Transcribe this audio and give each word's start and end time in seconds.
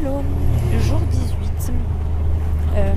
Hello, 0.00 0.22
jour 0.80 0.98
18. 1.10 1.72
Euh, 2.76 2.92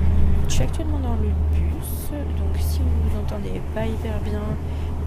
je 0.47 0.53
suis 0.53 0.63
actuellement 0.63 0.99
dans 0.99 1.15
le 1.15 1.29
bus, 1.53 2.11
donc 2.37 2.55
si 2.57 2.79
vous 2.79 3.09
vous 3.09 3.19
entendez 3.19 3.61
pas 3.75 3.85
hyper 3.85 4.19
bien, 4.23 4.39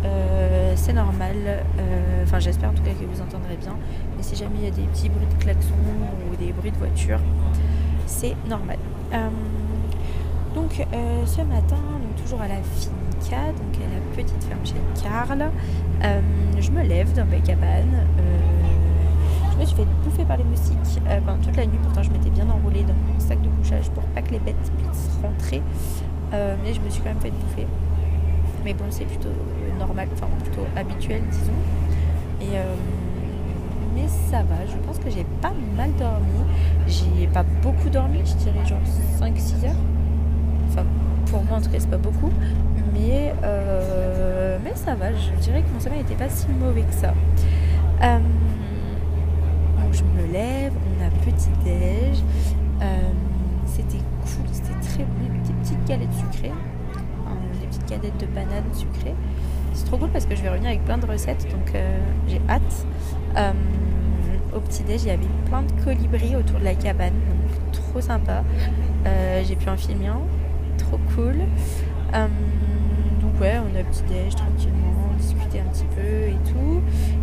euh, 0.04 0.72
c'est 0.76 0.92
normal. 0.92 1.36
Euh, 1.78 2.22
Enfin, 2.24 2.38
j'espère 2.40 2.70
en 2.70 2.74
tout 2.74 2.82
cas 2.82 2.90
que 2.90 3.04
vous 3.04 3.20
entendrez 3.22 3.56
bien. 3.56 3.76
Mais 4.16 4.22
si 4.22 4.34
jamais 4.36 4.56
il 4.58 4.64
y 4.64 4.68
a 4.68 4.70
des 4.70 4.82
petits 4.82 5.08
bruits 5.08 5.26
de 5.38 5.42
klaxon 5.42 5.74
ou 6.32 6.36
des 6.36 6.52
bruits 6.52 6.72
de 6.72 6.76
voiture, 6.76 7.20
c'est 8.06 8.34
normal. 8.48 8.78
Donc, 10.54 10.84
ce 11.26 11.42
matin, 11.42 11.76
donc, 11.76 12.16
toujours 12.24 12.40
à 12.40 12.48
la 12.48 12.56
finca, 12.56 13.52
donc 13.52 13.76
à 13.76 13.94
la 13.94 14.00
petite 14.16 14.42
ferme 14.44 14.64
chez 14.64 14.74
Karl, 15.02 15.50
je 16.60 16.70
me 16.72 16.82
lève 16.82 17.12
dans 17.14 17.26
ma 17.26 17.36
cabane. 17.38 18.06
euh, 18.18 18.55
je 19.56 19.60
me 19.60 19.66
suis 19.66 19.76
fait 19.76 19.86
bouffer 20.04 20.24
par 20.24 20.36
les 20.36 20.44
moustiques 20.44 21.00
euh, 21.08 21.18
pendant 21.24 21.42
toute 21.42 21.56
la 21.56 21.66
nuit. 21.66 21.78
Pourtant, 21.82 22.02
je 22.02 22.10
m'étais 22.10 22.30
bien 22.30 22.48
enroulée 22.50 22.82
dans 22.82 22.94
mon 22.94 23.18
sac 23.18 23.40
de 23.40 23.48
couchage 23.48 23.88
pour 23.90 24.02
pas 24.04 24.22
que 24.22 24.32
les 24.32 24.38
bêtes 24.38 24.70
puissent 24.78 25.10
rentrer. 25.22 25.62
Euh, 26.34 26.56
mais 26.62 26.74
je 26.74 26.80
me 26.80 26.90
suis 26.90 27.00
quand 27.02 27.08
même 27.08 27.20
fait 27.20 27.30
bouffer. 27.30 27.66
Mais 28.64 28.74
bon, 28.74 28.84
c'est 28.90 29.04
plutôt 29.04 29.30
normal, 29.78 30.08
enfin 30.12 30.26
plutôt 30.42 30.66
habituel, 30.76 31.22
disons. 31.30 31.52
Euh, 32.42 32.74
mais 33.94 34.06
ça 34.08 34.42
va, 34.42 34.66
je 34.66 34.76
pense 34.86 34.98
que 34.98 35.10
j'ai 35.10 35.24
pas 35.40 35.52
mal 35.76 35.90
dormi. 35.98 36.26
J'ai 36.86 37.26
pas 37.28 37.44
beaucoup 37.62 37.88
dormi, 37.88 38.20
je 38.24 38.34
dirais 38.34 38.66
genre 38.66 38.80
5-6 39.20 39.66
heures. 39.66 39.74
Enfin, 40.68 40.84
pour 41.30 41.42
moi 41.44 41.58
en 41.58 41.60
tout 41.60 41.70
cas, 41.70 41.78
c'est 41.80 41.90
pas 41.90 41.96
beaucoup. 41.96 42.30
Mais, 42.92 43.34
euh, 43.42 44.58
mais 44.62 44.72
ça 44.74 44.94
va, 44.94 45.12
je 45.12 45.30
dirais 45.40 45.62
que 45.62 45.72
mon 45.72 45.80
sommeil 45.80 46.00
n'était 46.00 46.14
pas 46.14 46.28
si 46.28 46.46
mauvais 46.48 46.82
que 46.82 46.94
ça. 46.94 47.14
Euh, 48.02 48.18
je 49.96 50.04
me 50.04 50.32
lève, 50.32 50.72
on 50.74 51.04
a 51.04 51.10
petit 51.24 51.50
déj. 51.64 52.22
Euh, 52.82 53.10
c'était 53.66 53.98
cool, 53.98 54.46
c'était 54.52 54.78
très 54.80 55.04
bon. 55.04 55.44
Des 55.46 55.52
petites 55.54 55.84
galettes 55.86 56.12
sucrées, 56.12 56.52
des 57.60 57.66
petites 57.66 57.88
galettes 57.88 58.20
de 58.20 58.26
bananes 58.26 58.74
sucrées. 58.74 59.14
C'est 59.72 59.86
trop 59.86 59.96
cool 59.96 60.10
parce 60.10 60.26
que 60.26 60.34
je 60.34 60.42
vais 60.42 60.50
revenir 60.50 60.68
avec 60.68 60.84
plein 60.84 60.98
de 60.98 61.06
recettes, 61.06 61.46
donc 61.50 61.74
euh, 61.74 61.98
j'ai 62.28 62.40
hâte. 62.48 62.86
Euh, 63.36 63.52
au 64.54 64.60
petit 64.60 64.82
déj, 64.82 65.02
il 65.02 65.08
y 65.08 65.10
avait 65.10 65.26
plein 65.46 65.62
de 65.62 65.72
colibris 65.84 66.36
autour 66.36 66.58
de 66.58 66.64
la 66.64 66.74
cabane, 66.74 67.12
donc 67.12 67.72
trop 67.72 68.00
sympa. 68.00 68.42
J'ai 69.44 69.54
pu 69.54 69.68
en 69.68 69.76
filmer 69.76 70.10
trop 70.78 70.98
cool. 71.14 71.36
Donc 72.12 73.40
ouais, 73.40 73.58
on 73.58 73.78
a 73.78 73.82
petit 73.84 74.02
déj 74.08 74.34
tranquillement, 74.34 75.10
on 75.12 75.16
discutait 75.16 75.60
un 75.60 75.70
petit 75.70 75.84
peu 75.94 76.28
et 76.28 76.38
tout. 76.50 76.80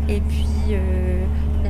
Et 0.07 0.21
puis 0.21 0.75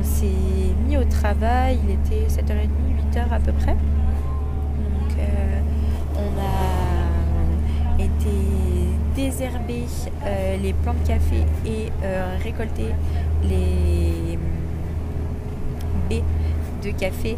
s'est 0.04 0.74
mis 0.86 0.96
au 0.96 1.04
travail, 1.04 1.78
il 1.84 1.90
était 1.90 2.26
7h30, 2.28 2.68
8h 3.12 3.32
à 3.32 3.40
peu 3.40 3.52
près. 3.52 3.72
Donc 3.72 5.18
euh, 5.18 5.60
on 6.16 6.40
a 6.40 8.02
été 8.02 8.30
désherber 9.14 9.84
euh, 10.24 10.56
les 10.58 10.72
plants 10.72 10.94
de 10.94 11.06
café 11.06 11.36
et 11.64 11.90
euh, 12.02 12.36
récolter 12.42 12.94
les 13.42 14.38
baies 16.08 16.24
de 16.82 16.90
café 16.90 17.36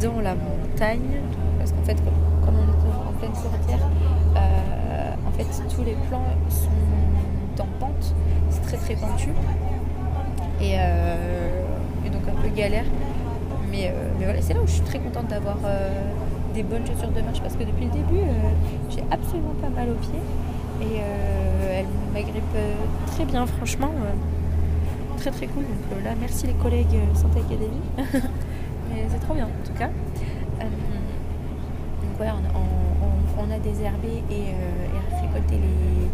dans 0.00 0.20
la 0.20 0.34
montagne. 0.34 1.20
Parce 1.58 1.72
qu'en 1.72 1.82
fait, 1.84 1.96
comme 2.44 2.54
on 2.56 2.68
est 2.68 3.08
en 3.08 3.12
pleine 3.18 3.34
forêtière, 3.34 3.86
euh, 4.36 5.12
en 5.26 5.32
fait 5.32 5.74
tous 5.74 5.84
les 5.84 5.96
plants 6.08 6.24
sont 6.48 6.68
en 7.60 7.66
pente, 7.78 8.14
c'est 8.50 8.62
très 8.62 8.76
très 8.76 8.94
pentu. 8.94 9.30
Et, 10.60 10.74
euh, 10.78 11.62
donc 12.12 12.22
un 12.28 12.40
peu 12.40 12.48
galère. 12.48 12.84
Mais, 13.70 13.88
euh, 13.88 14.10
mais 14.18 14.24
voilà, 14.24 14.42
c'est 14.42 14.54
là 14.54 14.60
où 14.60 14.66
je 14.66 14.72
suis 14.72 14.82
très 14.82 14.98
contente 14.98 15.28
d'avoir 15.28 15.58
euh, 15.64 15.88
des 16.54 16.62
bonnes 16.62 16.84
chaussures 16.86 17.10
de 17.10 17.20
marche 17.20 17.40
parce 17.40 17.54
que 17.54 17.62
depuis 17.62 17.84
le 17.84 17.92
début, 17.92 18.20
j'ai 18.90 19.02
absolument 19.10 19.54
pas 19.60 19.68
mal 19.68 19.90
aux 19.90 19.94
pieds. 19.94 20.20
Et 20.82 20.96
elles 21.72 21.86
m'agrippent 22.12 22.56
euh, 22.56 22.74
très 23.06 23.24
bien, 23.24 23.46
franchement. 23.46 23.90
très 25.18 25.30
très 25.30 25.46
cool. 25.46 25.64
Donc 25.90 26.04
là, 26.04 26.10
merci 26.18 26.46
les 26.46 26.54
collègues 26.54 26.98
Santé 27.14 27.40
Academy. 27.40 27.80
mais 28.90 29.06
c'est 29.08 29.20
trop 29.20 29.34
bien 29.34 29.46
en 29.46 29.66
tout 29.66 29.74
cas. 29.78 29.90
Donc 30.58 32.16
voilà, 32.16 32.34
on, 32.54 33.50
a 33.50 33.58
désherbé 33.58 34.22
et, 34.30 34.50
et 34.50 35.20
récolté 35.20 35.56
les, 35.56 36.08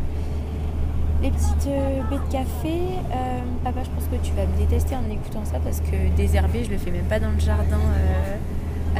les 1.26 1.32
petites 1.32 1.68
euh, 1.68 2.02
baies 2.08 2.18
de 2.18 2.32
café. 2.32 2.78
Euh, 3.10 3.40
papa, 3.64 3.80
je 3.82 3.90
pense 3.90 4.04
que 4.04 4.24
tu 4.24 4.32
vas 4.34 4.46
me 4.46 4.56
détester 4.56 4.94
en 4.94 5.10
écoutant 5.10 5.44
ça 5.44 5.58
parce 5.62 5.80
que 5.80 6.16
désherber, 6.16 6.64
je 6.64 6.70
le 6.70 6.78
fais 6.78 6.92
même 6.92 7.06
pas 7.06 7.18
dans 7.18 7.30
le 7.30 7.40
jardin 7.40 7.80
euh, 7.80 8.36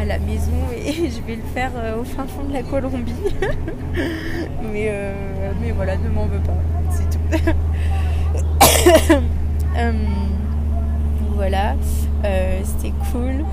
à 0.01 0.05
la 0.05 0.19
maison 0.19 0.53
et 0.75 0.93
je 1.11 1.21
vais 1.23 1.37
le 1.37 1.43
faire 1.55 1.71
au 1.99 2.05
fin 2.05 2.27
fond 2.27 2.45
de 2.45 2.53
la 2.53 2.63
Colombie. 2.63 3.13
mais, 4.73 4.93
mais 5.61 5.71
voilà, 5.71 5.97
ne 5.97 6.09
m'en 6.09 6.27
veux 6.27 6.41
pas, 6.41 6.57
c'est 6.91 7.11
tout. 7.11 7.21
Voilà, 11.37 11.75
c'était 12.65 12.95
cool. 13.13 13.45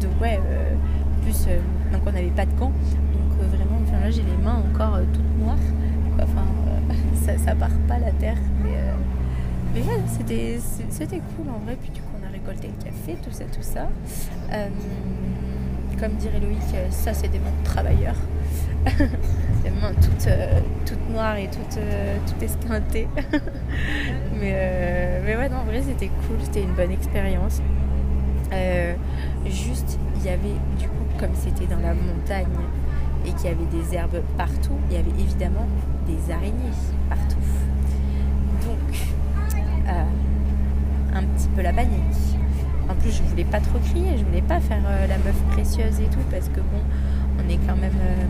Donc 0.00 0.22
ouais, 0.22 0.38
en 0.38 1.22
plus, 1.22 1.46
euh, 1.48 1.58
donc 1.92 2.02
on 2.06 2.12
n'avait 2.12 2.28
pas 2.28 2.46
de 2.46 2.52
gants, 2.52 2.70
donc 2.70 3.48
vraiment, 3.50 3.80
enfin 3.82 3.98
là 3.98 4.10
j'ai 4.12 4.22
les 4.22 4.44
mains 4.44 4.62
encore 4.70 5.00
toutes 5.12 5.38
noires. 5.42 5.56
Ça, 7.24 7.54
part 7.54 7.70
pas 7.88 7.98
la 7.98 8.10
terre, 8.12 8.36
mais, 8.62 8.74
euh, 8.74 8.94
mais 9.74 9.80
voilà, 9.80 10.02
c'était 10.06 10.58
c'était 10.90 11.20
cool 11.36 11.48
en 11.48 11.58
vrai. 11.64 11.76
Puis 11.80 11.90
du 11.90 12.00
coup, 12.00 12.08
on 12.20 12.26
a 12.26 12.30
récolté 12.30 12.68
le 12.68 12.84
café, 12.84 13.16
tout 13.22 13.32
ça, 13.32 13.44
tout 13.44 13.62
ça. 13.62 13.88
Euh, 14.52 14.68
comme 15.98 16.14
dirait 16.14 16.40
Loïc, 16.40 16.58
euh, 16.74 16.86
ça 16.90 17.14
c'est 17.14 17.28
des 17.28 17.38
mains 17.38 17.52
de 17.60 17.64
travailleurs. 17.64 18.16
des 19.64 19.70
mains 19.70 19.94
toutes, 19.94 20.28
toutes 20.84 21.10
noires 21.10 21.36
et 21.36 21.48
toutes, 21.48 21.80
toutes 22.26 22.42
esquintées. 22.42 23.08
mais, 24.40 25.20
mais 25.24 25.36
ouais, 25.36 25.48
non, 25.48 25.58
en 25.58 25.64
vrai, 25.64 25.80
c'était 25.82 26.10
cool, 26.26 26.36
c'était 26.42 26.62
une 26.62 26.74
bonne 26.74 26.90
expérience. 26.90 27.62
Juste, 29.46 29.98
il 30.16 30.26
y 30.26 30.28
avait, 30.28 30.56
du 30.78 30.86
coup, 30.86 31.04
comme 31.18 31.34
c'était 31.34 31.66
dans 31.66 31.80
la 31.80 31.94
montagne 31.94 32.46
et 33.26 33.32
qu'il 33.32 33.46
y 33.46 33.48
avait 33.48 33.66
des 33.72 33.94
herbes 33.94 34.22
partout, 34.36 34.76
il 34.90 34.96
y 34.96 34.98
avait 34.98 35.18
évidemment 35.18 35.66
des 36.06 36.32
araignées 36.32 36.74
partout. 37.08 37.36
Donc, 38.62 39.08
euh, 39.88 40.04
un 41.14 41.22
petit 41.22 41.48
peu 41.48 41.62
la 41.62 41.72
panique. 41.72 42.38
En 42.88 42.94
plus, 42.94 43.12
je 43.12 43.22
voulais 43.22 43.44
pas 43.44 43.60
trop 43.60 43.78
crier, 43.78 44.18
je 44.18 44.24
voulais 44.24 44.42
pas 44.42 44.60
faire 44.60 44.82
euh, 44.86 45.06
la 45.06 45.16
meuf 45.18 45.40
précieuse 45.52 46.00
et 46.00 46.06
tout, 46.06 46.24
parce 46.30 46.48
que 46.48 46.60
bon, 46.60 46.82
on 47.38 47.48
est 47.48 47.58
quand 47.66 47.76
même. 47.76 47.96
euh, 48.00 48.26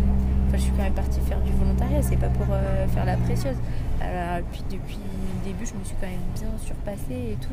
Enfin, 0.46 0.58
je 0.58 0.62
suis 0.62 0.72
quand 0.72 0.84
même 0.84 0.92
partie 0.92 1.20
faire 1.20 1.40
du 1.40 1.50
volontariat, 1.52 2.00
c'est 2.00 2.16
pas 2.16 2.28
pour 2.28 2.46
faire 2.46 3.04
la 3.04 3.16
précieuse. 3.16 3.56
Alors, 4.00 4.44
puis 4.52 4.62
depuis 4.70 4.98
le 4.98 5.50
début, 5.50 5.66
je 5.66 5.74
me 5.74 5.82
suis 5.82 5.96
quand 6.00 6.06
même 6.06 6.20
bien 6.36 6.46
surpassée 6.62 7.32
et 7.32 7.36
tout. 7.40 7.48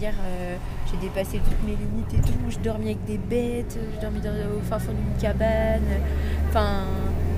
Hier, 0.00 0.14
euh, 0.24 0.56
j'ai 0.90 0.96
dépassé 0.96 1.38
toutes 1.38 1.62
mes 1.64 1.76
limites 1.76 2.14
et 2.14 2.20
tout. 2.20 2.38
Je 2.48 2.58
dormais 2.58 2.86
avec 2.86 3.04
des 3.04 3.18
bêtes, 3.18 3.78
je 3.94 4.00
dormais 4.00 4.18
au 4.56 4.60
fin 4.62 4.78
fond 4.78 4.92
d'une 4.92 5.20
cabane. 5.20 5.82
Enfin, 6.48 6.84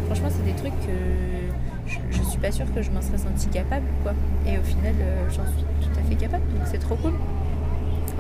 franchement, 0.07 0.29
c'est 0.31 0.45
des 0.45 0.53
trucs 0.53 0.79
que 0.81 1.89
je, 1.89 1.99
je 2.11 2.23
suis 2.23 2.39
pas 2.39 2.53
sûre 2.53 2.67
que 2.73 2.83
je 2.83 2.91
m'en 2.91 3.03
serais 3.03 3.19
sentie 3.19 3.49
capable, 3.49 3.87
quoi. 4.03 4.13
Et 4.47 4.59
au 4.59 4.63
final, 4.63 4.95
euh, 5.01 5.25
j'en 5.29 5.45
suis 5.47 5.65
tout 5.81 5.99
à 5.99 6.03
fait 6.09 6.15
capable, 6.15 6.45
donc 6.55 6.63
c'est 6.67 6.79
trop 6.79 6.95
cool. 6.97 7.15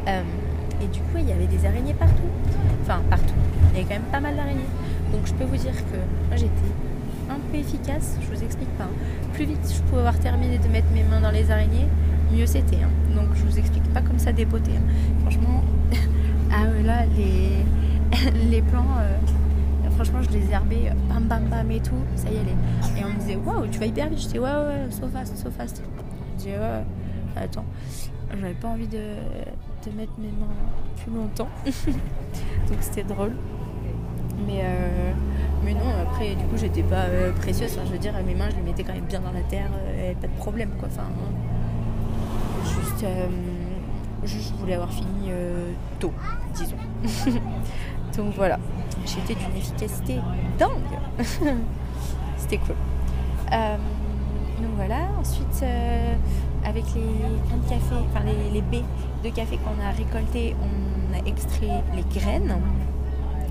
Euh, 0.08 0.22
et 0.82 0.86
du 0.88 1.00
coup, 1.00 1.18
il 1.18 1.28
y 1.28 1.32
avait 1.32 1.46
des 1.46 1.64
araignées 1.64 1.94
partout. 1.94 2.28
Enfin, 2.82 3.00
partout. 3.08 3.34
Il 3.72 3.78
y 3.78 3.80
avait 3.80 3.88
quand 3.88 4.00
même 4.00 4.10
pas 4.10 4.20
mal 4.20 4.34
d'araignées. 4.34 4.60
Donc, 5.12 5.26
je 5.26 5.34
peux 5.34 5.44
vous 5.44 5.56
dire 5.56 5.76
que 5.76 5.96
moi, 6.28 6.36
j'étais 6.36 6.50
un 7.30 7.38
peu 7.50 7.58
efficace. 7.58 8.16
Je 8.20 8.34
vous 8.34 8.42
explique 8.42 8.70
pas. 8.76 8.84
hein. 8.84 9.30
Plus 9.32 9.44
vite 9.44 9.72
je 9.74 9.80
pouvais 9.82 10.00
avoir 10.00 10.18
terminé 10.18 10.58
de 10.58 10.68
mettre 10.68 10.88
mes 10.92 11.04
mains 11.04 11.20
dans 11.20 11.30
les 11.30 11.50
araignées, 11.50 11.86
mieux 12.32 12.46
c'était. 12.46 12.76
hein. 12.82 12.90
Donc, 13.14 13.26
je 13.34 13.42
vous 13.44 13.58
explique 13.58 13.84
pas 13.92 14.00
comme 14.02 14.18
ça 14.18 14.32
dépoter. 14.32 14.72
hein. 14.76 14.82
Franchement, 15.20 15.62
ah 16.52 16.64
là, 16.84 17.04
les, 17.16 17.64
les 18.50 18.62
plans. 18.62 18.86
euh, 19.00 19.18
Franchement, 19.96 20.22
je 20.22 20.30
les 20.30 20.50
herbais 20.50 20.88
euh, 20.90 20.94
bam 21.08 21.24
bam 21.24 21.44
bam 21.50 21.70
et 21.70 21.80
tout, 21.80 21.92
ça 22.16 22.28
y 22.30 22.34
est. 22.36 23.00
Et 23.00 23.04
on 23.04 23.12
me 23.12 23.18
disait, 23.20 23.36
waouh, 23.36 23.66
tu 23.66 23.78
vas 23.78 23.86
hyper 23.86 24.08
vite. 24.08 24.20
J'étais, 24.20 24.38
ouais, 24.38 24.48
ouais, 24.50 24.56
ouais, 24.66 24.86
so 24.90 25.06
fast, 25.08 25.36
so 25.36 25.50
fast. 25.50 25.82
Je 26.32 26.38
disais. 26.38 26.56
Attends, 27.36 27.64
j'avais 28.40 28.54
pas 28.54 28.68
envie 28.68 28.86
de, 28.88 28.98
de 28.98 29.96
mettre 29.96 30.12
mes 30.18 30.28
mains 30.28 30.54
plus 31.02 31.12
longtemps. 31.14 31.48
Donc 32.68 32.78
c'était 32.80 33.04
drôle. 33.04 33.32
Mais, 34.46 34.60
euh, 34.64 35.12
mais 35.64 35.72
non, 35.74 35.80
après, 36.02 36.30
du 36.34 36.44
coup, 36.44 36.56
j'étais 36.56 36.82
pas 36.82 37.04
précieuse. 37.38 37.72
Enfin, 37.76 37.86
je 37.86 37.92
veux 37.92 37.98
dire, 37.98 38.12
mes 38.26 38.34
mains, 38.34 38.48
je 38.50 38.56
les 38.56 38.62
mettais 38.62 38.82
quand 38.82 38.94
même 38.94 39.04
bien 39.04 39.20
dans 39.20 39.30
la 39.32 39.42
terre, 39.42 39.70
euh, 39.88 40.12
pas 40.20 40.26
de 40.26 40.32
problème, 40.32 40.70
quoi. 40.78 40.88
Enfin, 40.90 41.04
euh, 43.04 43.26
juste, 44.24 44.52
je 44.54 44.60
voulais 44.60 44.74
avoir 44.74 44.92
fini 44.92 45.30
euh, 45.30 45.72
tôt, 45.98 46.12
disons. 46.54 46.76
Donc 48.16 48.34
voilà, 48.36 48.58
j'étais 49.06 49.34
d'une 49.34 49.56
efficacité 49.56 50.18
dingue. 50.58 51.18
C'était 52.36 52.58
cool. 52.58 52.76
Euh, 53.52 53.76
donc 54.60 54.70
voilà, 54.76 55.08
ensuite, 55.18 55.64
avec 56.64 56.84
les 56.94 57.00
grains 57.46 57.56
de 57.56 57.68
café, 57.68 57.94
enfin 58.10 58.24
les, 58.52 58.60
baies 58.60 58.84
de 59.24 59.30
café 59.30 59.58
qu'on 59.58 59.82
a 59.82 59.90
récoltées, 59.90 60.54
on 60.60 61.14
a 61.18 61.26
extrait 61.26 61.82
les 61.94 62.04
graines. 62.20 62.54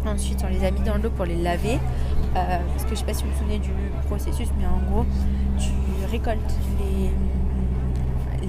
Ensuite, 0.06 0.44
on 0.44 0.48
les 0.48 0.64
a 0.66 0.72
mis 0.72 0.82
dans 0.82 0.98
l'eau 0.98 1.10
pour 1.10 1.26
les 1.26 1.36
laver. 1.36 1.80
Parce 2.34 2.84
que 2.84 2.90
je 2.90 2.92
ne 2.92 2.96
sais 2.98 3.06
pas 3.06 3.14
si 3.14 3.24
vous 3.24 3.32
vous 3.32 3.38
souvenez 3.40 3.60
du 3.60 3.72
processus, 4.08 4.50
mais 4.60 4.66
en 4.66 4.92
gros, 4.92 5.06
tu 5.58 5.72
récoltes 6.12 6.56
les, 6.80 7.10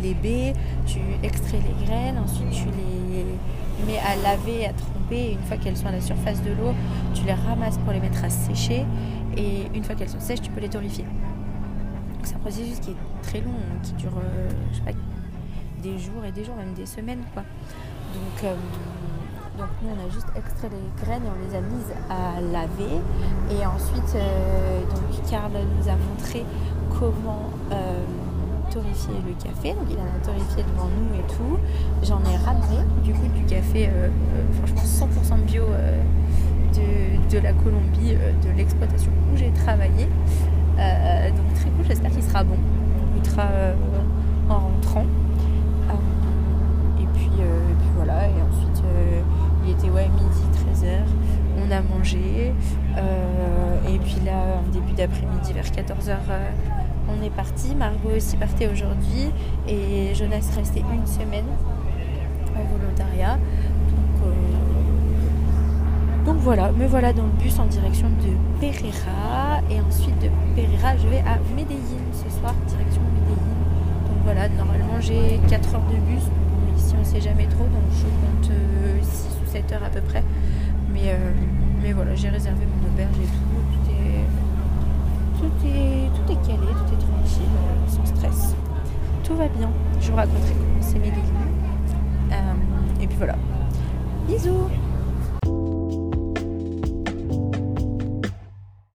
les 0.02 0.14
baies, 0.14 0.52
tu 0.86 1.00
extrais 1.22 1.58
les 1.58 1.86
graines, 1.86 2.18
ensuite 2.18 2.50
tu 2.50 2.66
les 2.66 3.24
mets 3.86 3.98
à 3.98 4.16
laver, 4.16 4.66
à 4.66 4.72
tremper. 4.72 5.16
Et 5.16 5.32
une 5.32 5.42
fois 5.42 5.56
qu'elles 5.56 5.76
sont 5.76 5.86
à 5.86 5.92
la 5.92 6.00
surface 6.00 6.42
de 6.42 6.50
l'eau, 6.50 6.72
tu 7.14 7.24
les 7.24 7.34
ramasses 7.34 7.78
pour 7.78 7.92
les 7.92 8.00
mettre 8.00 8.24
à 8.24 8.30
sécher. 8.30 8.84
Et 9.36 9.66
une 9.74 9.84
fois 9.84 9.94
qu'elles 9.94 10.08
sont 10.10 10.20
sèches, 10.20 10.42
tu 10.42 10.50
peux 10.50 10.60
les 10.60 10.68
torréfier. 10.68 11.04
C'est 12.22 12.36
un 12.36 12.38
processus 12.38 12.78
qui 12.78 12.90
est 12.90 13.22
très 13.22 13.40
long, 13.40 13.54
qui 13.82 13.92
dure, 13.94 14.12
euh, 14.16 14.92
des 15.82 15.98
jours 15.98 16.24
et 16.24 16.30
des 16.30 16.44
jours, 16.44 16.54
même 16.54 16.74
des 16.74 16.86
semaines, 16.86 17.22
euh, 18.44 18.54
donc 19.58 19.68
nous, 19.82 19.88
on 19.90 20.06
a 20.06 20.10
juste 20.10 20.26
extrait 20.36 20.70
les 20.70 21.04
graines 21.04 21.22
et 21.24 21.28
on 21.28 21.48
les 21.48 21.56
a 21.56 21.60
mises 21.60 21.92
à 22.08 22.40
laver. 22.40 23.00
Et 23.50 23.66
ensuite, 23.66 24.14
euh, 24.14 24.80
donc 24.80 25.30
Karl 25.30 25.52
nous 25.52 25.88
a 25.88 25.96
montré 25.96 26.44
comment 26.98 27.50
le 28.80 29.34
café. 29.42 29.74
Donc 29.74 29.86
il 29.90 29.98
en 29.98 30.04
a 30.04 30.24
torréfié 30.24 30.64
devant 30.64 30.88
nous 30.88 31.18
et 31.18 31.26
tout. 31.28 31.58
J'en 32.02 32.20
ai 32.20 32.36
ramené 32.36 32.84
du 33.02 33.12
coup 33.12 33.28
du 33.34 33.44
café, 33.44 33.88
euh, 33.92 34.08
franchement 34.52 35.08
100% 35.36 35.44
bio 35.44 35.64
de, 36.74 37.34
de, 37.34 37.38
la 37.38 37.52
Colombie, 37.52 38.14
de 38.14 38.56
l'exploitation 38.56 39.10
où 39.32 39.36
j'ai 39.36 39.50
travaillé. 39.50 40.04
donc 40.06 41.54
très 41.54 41.70
cool, 41.70 41.84
j'espère 41.86 42.10
qu'il 42.10 42.22
sera 42.22 42.44
bon. 42.44 42.56
Il 43.14 43.20
goûtera 43.20 43.48
en 44.48 44.58
rentrant. 44.58 45.06
Et 46.98 47.06
puis, 47.14 47.30
et 47.38 47.74
puis 47.78 47.88
voilà, 47.96 48.26
et 48.26 48.42
ensuite 48.50 48.82
il 49.64 49.72
était 49.72 49.90
ouais, 49.90 50.08
midi, 50.08 50.42
13h. 50.84 51.02
On 51.58 51.70
a 51.70 51.80
mangé. 51.82 52.52
Euh, 52.96 53.94
et 53.94 53.98
puis 53.98 54.16
là, 54.24 54.58
en 54.58 54.70
début 54.72 54.92
d'après-midi, 54.92 55.52
vers 55.52 55.64
14h, 55.64 56.16
euh, 56.30 56.50
on 57.18 57.22
est 57.24 57.30
parti. 57.30 57.74
Margot 57.74 58.10
aussi 58.16 58.36
partait 58.36 58.68
aujourd'hui. 58.68 59.30
Et 59.68 60.14
Jonas 60.14 60.50
restait 60.56 60.80
une 60.80 61.06
semaine 61.06 61.46
en 62.56 62.64
volontariat. 62.76 63.36
Donc, 63.36 64.26
euh, 64.26 64.32
donc 66.24 66.36
voilà, 66.36 66.70
me 66.72 66.86
voilà 66.86 67.12
dans 67.12 67.24
le 67.24 67.32
bus 67.42 67.58
en 67.58 67.66
direction 67.66 68.08
de 68.08 68.60
Pereira. 68.60 69.60
Et 69.70 69.80
ensuite 69.80 70.18
de 70.20 70.28
Pereira, 70.54 70.96
je 70.96 71.08
vais 71.08 71.20
à 71.20 71.38
Medellin 71.56 71.78
ce 72.12 72.30
soir, 72.38 72.54
direction 72.68 73.02
Medellin. 73.14 73.36
Donc 74.08 74.18
voilà, 74.24 74.48
normalement 74.48 75.00
j'ai 75.00 75.40
4 75.48 75.74
heures 75.74 75.86
de 75.90 75.96
bus. 76.10 76.22
ici 76.76 76.94
on 77.00 77.04
sait 77.04 77.20
jamais 77.20 77.46
trop, 77.46 77.64
donc 77.64 77.82
je 77.92 78.04
compte 78.04 78.52
6 79.02 79.32
7 79.52 79.72
heures 79.72 79.84
à 79.84 79.90
peu 79.90 80.00
près. 80.00 80.22
Mais, 80.92 81.12
euh, 81.12 81.32
mais 81.82 81.92
voilà, 81.92 82.14
j'ai 82.14 82.28
réservé 82.28 82.64
mon 82.66 82.92
auberge 82.92 83.16
et 83.22 83.26
tout. 83.26 83.52
Tout 83.82 83.90
est, 83.90 84.24
tout 85.38 85.66
est, 85.66 86.08
tout 86.14 86.32
est 86.32 86.46
calé, 86.46 86.66
tout 86.66 86.94
est 86.94 86.98
tranquille, 86.98 87.56
euh, 87.56 87.88
sans 87.88 88.06
stress. 88.06 88.54
Tout 89.24 89.34
va 89.34 89.41
bien. 89.56 89.70
Je 90.00 90.10
vous 90.10 90.16
raconterai 90.16 90.52
comment 90.52 90.80
c'est 90.80 90.98
mes 90.98 91.08
euh, 91.08 93.00
et 93.00 93.06
puis 93.06 93.16
voilà. 93.16 93.36
Bisous 94.26 94.68